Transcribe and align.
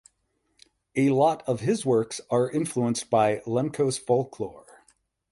A 0.95 1.11
lot 1.11 1.43
of 1.47 1.59
his 1.59 1.85
works 1.85 2.21
are 2.31 2.49
influenced 2.49 3.11
by 3.11 3.41
Lemkos 3.45 3.99
folklore. 3.99 4.81